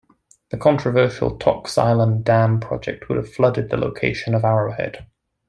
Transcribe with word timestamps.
The 0.49 0.57
controversial 0.57 1.37
Tocks 1.37 1.77
Island 1.77 2.25
Dam 2.25 2.59
project 2.59 3.07
would 3.07 3.19
have 3.19 3.31
flooded 3.31 3.69
the 3.69 3.77
location 3.77 4.33
of 4.33 4.43
Arrowhead. 4.43 5.05